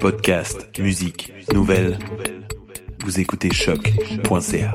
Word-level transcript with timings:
Podcast, 0.00 0.76
musique, 0.78 1.32
nouvelles. 1.54 1.98
Vous 3.04 3.20
écoutez 3.20 3.52
choc.ca. 3.52 4.72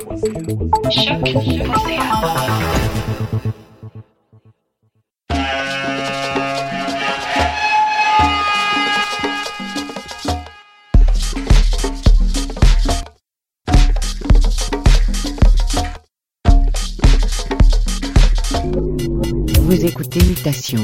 Vous 19.59 19.85
écoutez 19.85 20.23
Mutation 20.23 20.83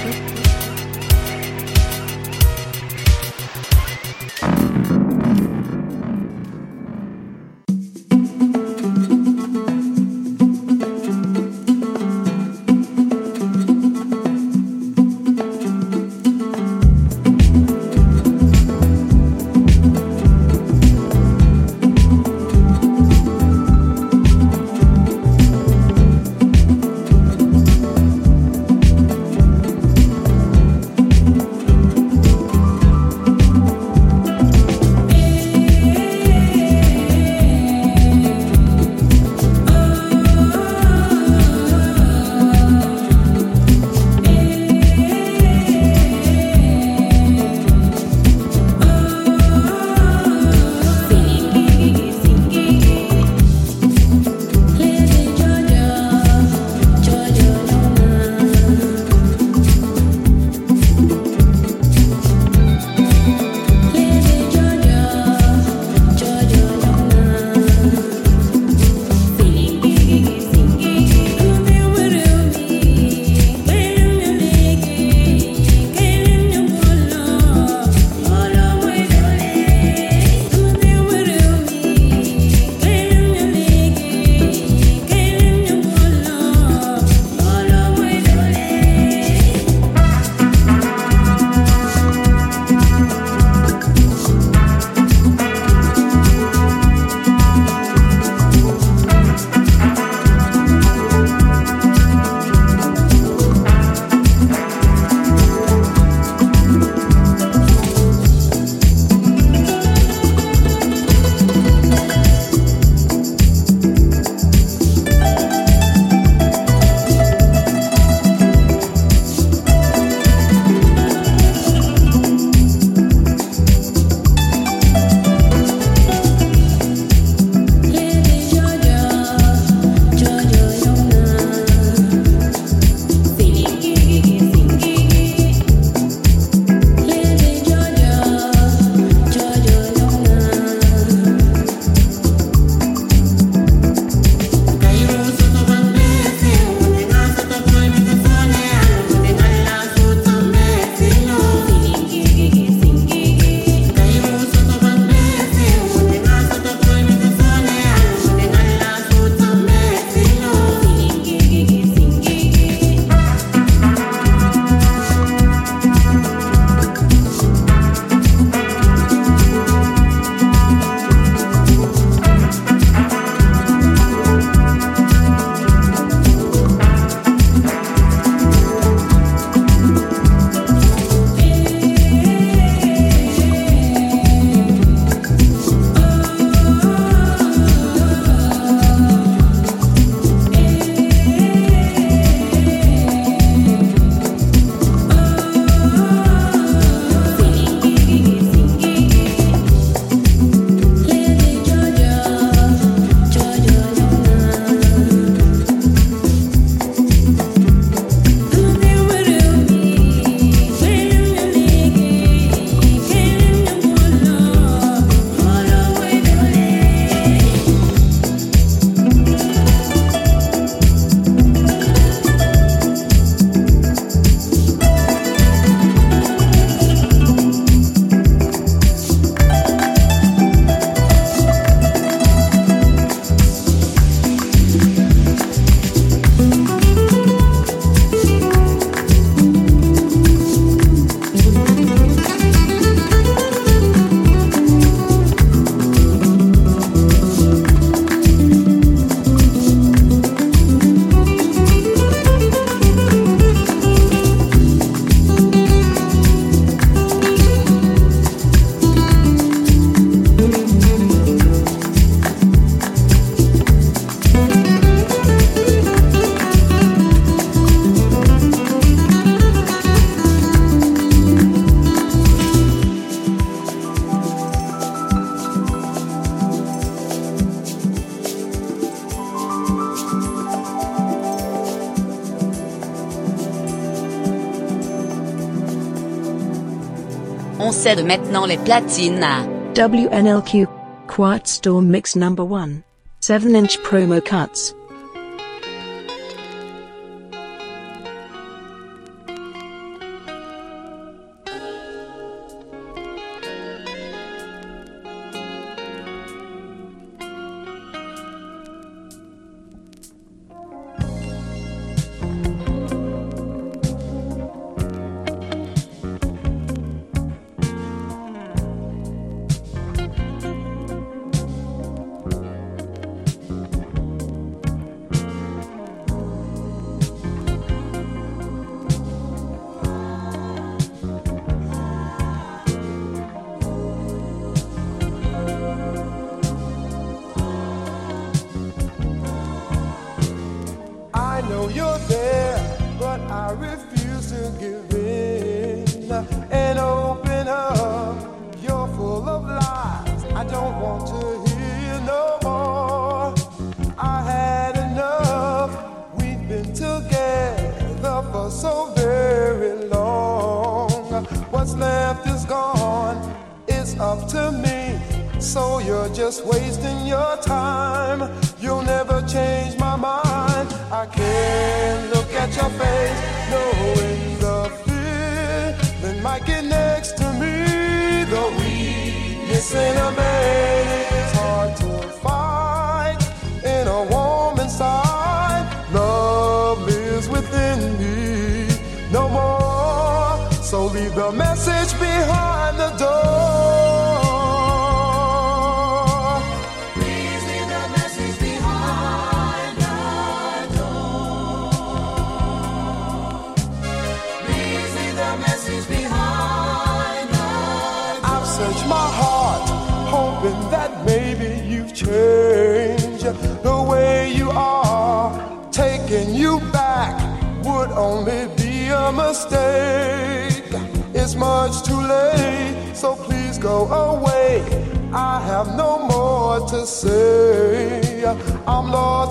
maintenant 287.89 288.45
les 288.45 288.57
platines 288.57 289.23
à 289.23 289.41
WNLQ 289.75 290.67
Quiet 291.07 291.41
Storm 291.45 291.87
Mix 291.87 292.15
Number 292.15 292.45
1 292.45 292.81
7 293.21 293.55
Inch 293.55 293.79
Promo 293.79 294.21
Cuts. 294.21 294.75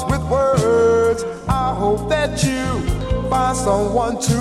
with 0.04 0.22
words. 0.24 1.24
I 1.48 1.74
hope 1.74 2.08
that 2.08 2.42
you 2.44 2.64
find 3.28 3.56
someone 3.56 4.20
to 4.20 4.38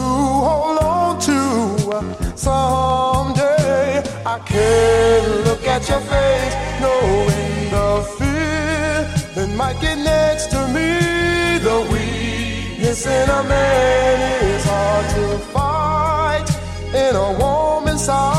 hold 0.47 0.79
on 0.79 1.19
to 1.21 2.37
someday. 2.37 4.03
I 4.25 4.39
can 4.45 5.43
look 5.45 5.65
at 5.67 5.87
your 5.89 6.01
face, 6.01 6.55
knowing 6.81 7.69
the 7.75 7.89
fear 8.17 9.07
that 9.35 9.49
might 9.55 9.79
get 9.81 9.97
next 9.97 10.47
to 10.51 10.67
me. 10.67 11.59
The 11.59 11.79
weakness 11.91 13.05
in 13.05 13.29
a 13.29 13.43
man 13.43 14.43
is 14.43 14.65
hard 14.65 15.05
to 15.15 15.37
fight 15.53 16.47
in 16.93 17.15
a 17.15 17.31
woman's 17.39 18.07
heart. 18.07 18.38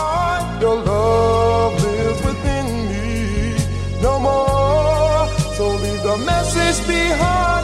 behold 6.90 7.59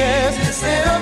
dices, 0.00 0.56
será 0.56 0.99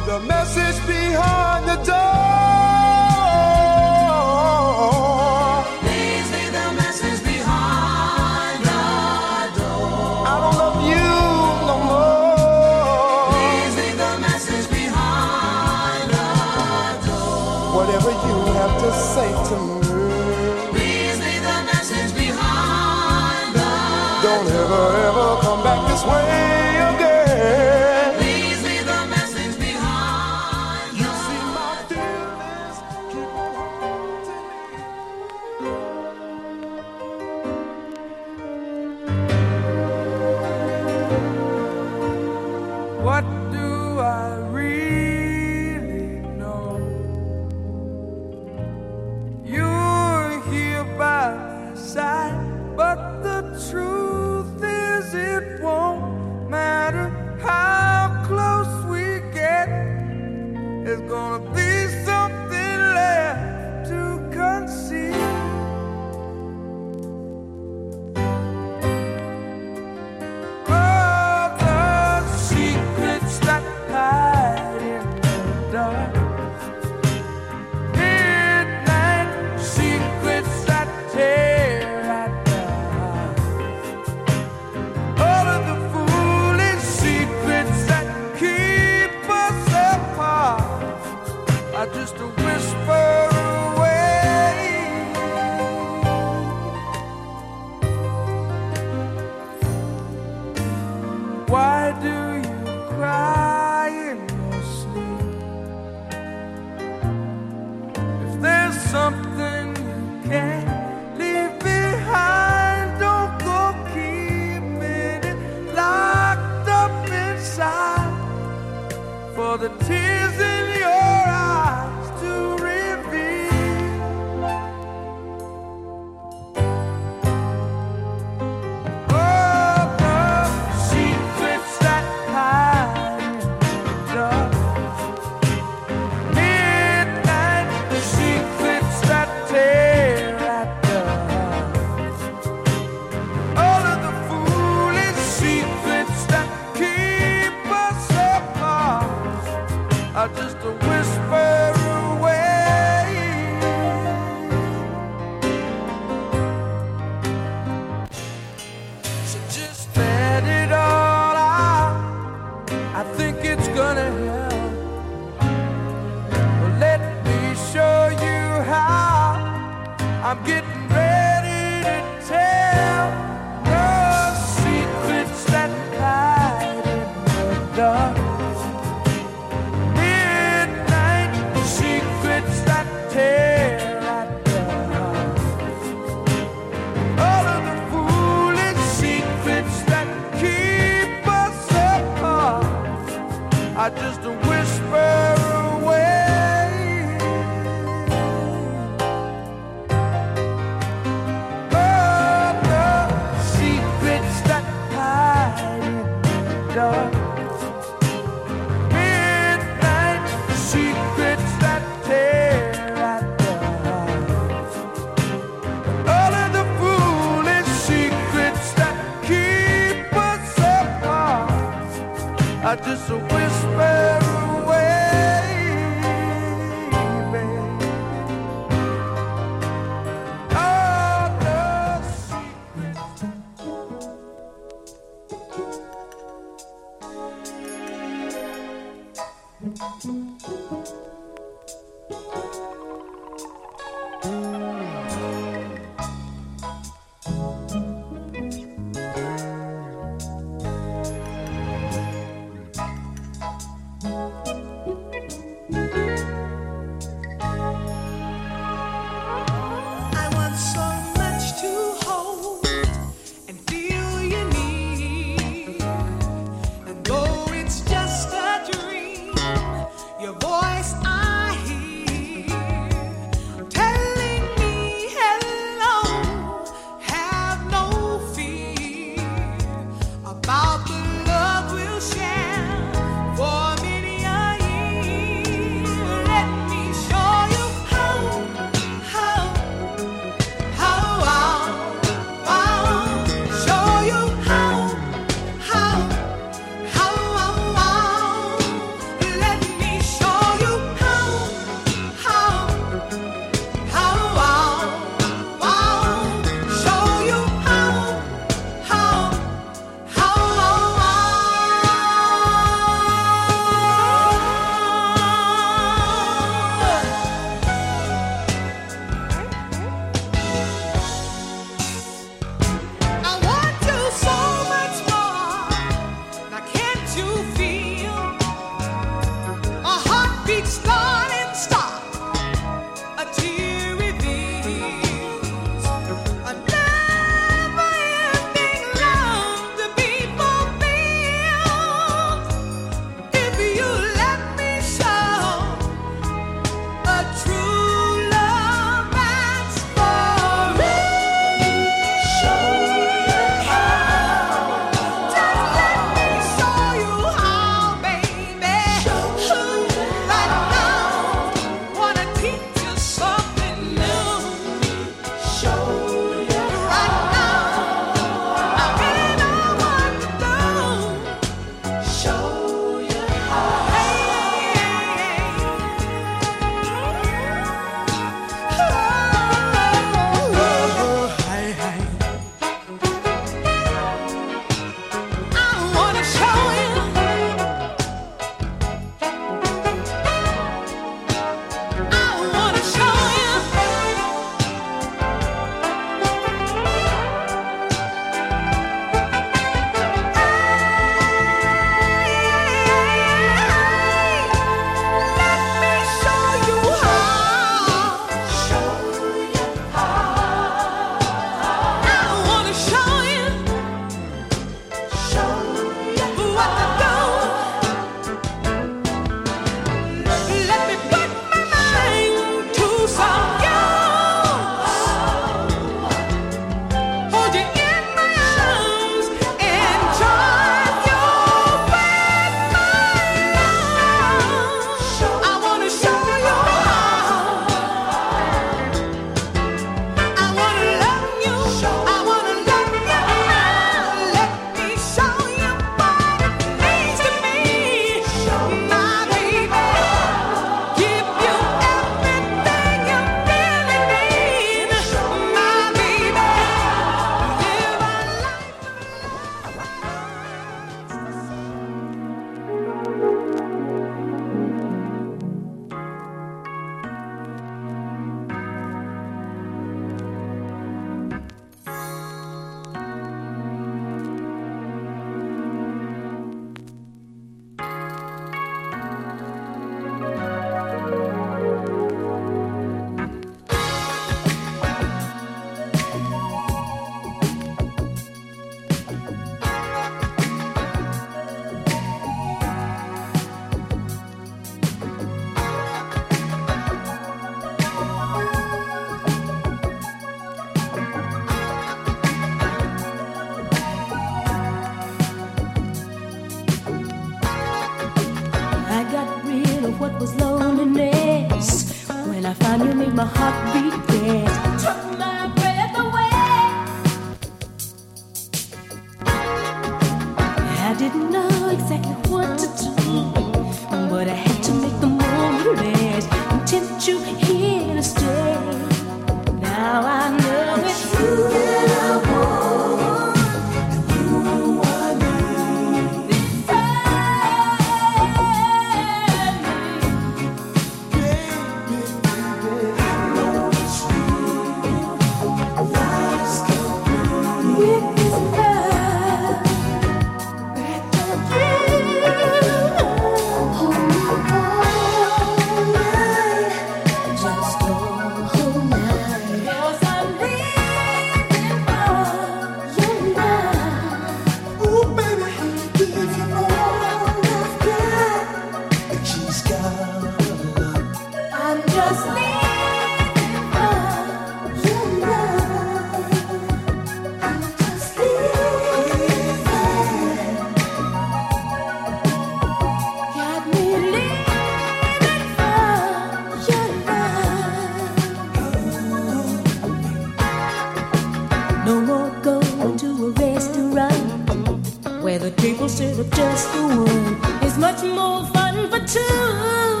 fun 598.42 598.90
for 598.90 599.00
two. 599.06 600.00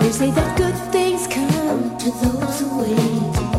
They 0.00 0.10
say 0.12 0.30
that 0.30 0.56
good 0.56 0.76
things 0.92 1.26
come 1.26 1.98
to 1.98 2.10
those 2.10 2.60
who 2.60 2.78
wait. 2.80 3.55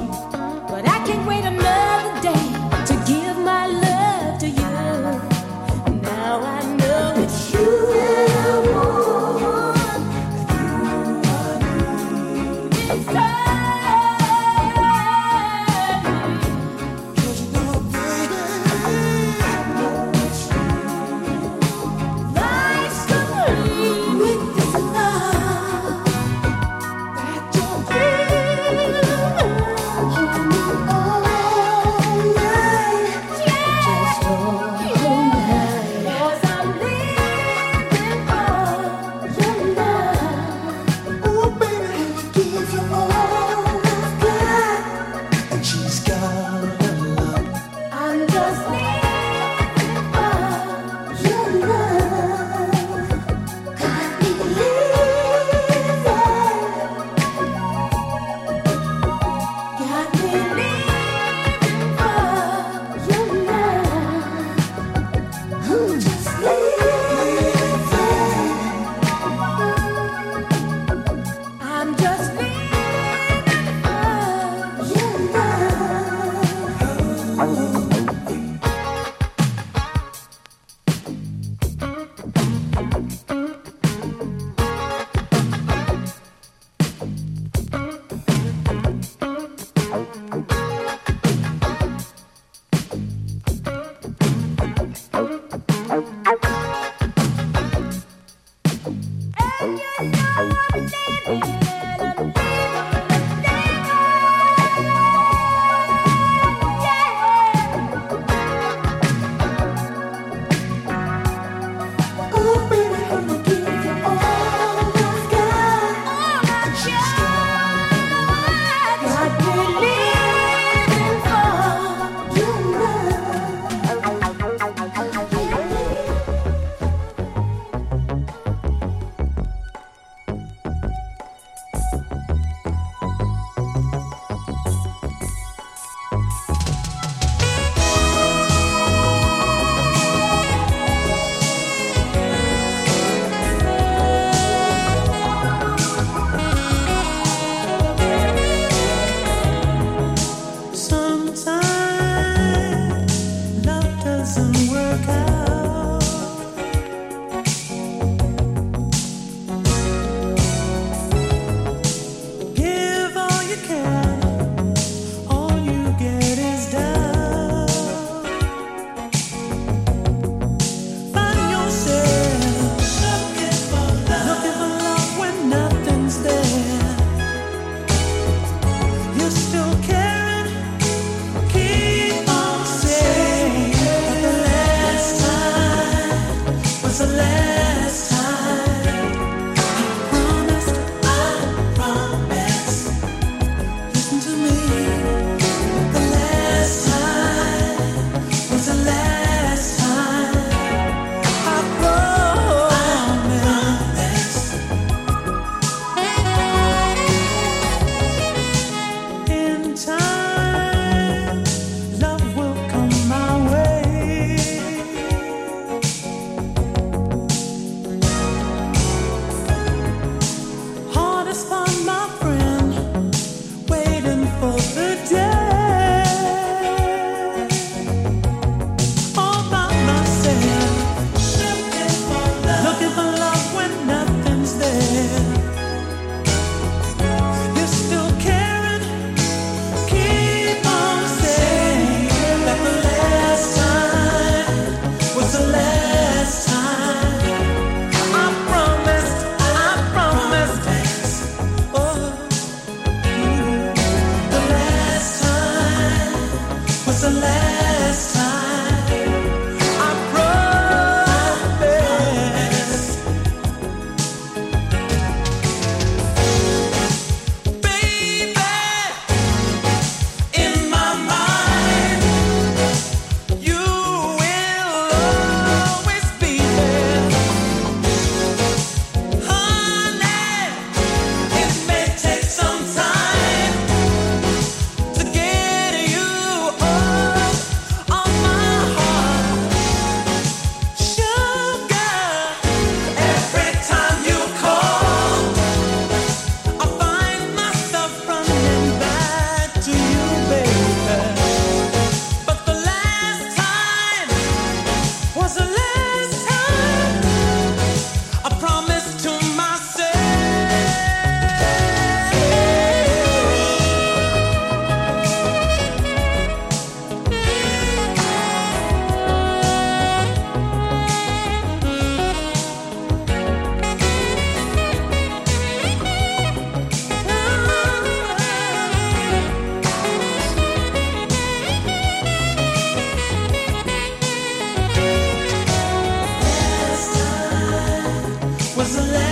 was 338.68 338.76
a 338.76 339.07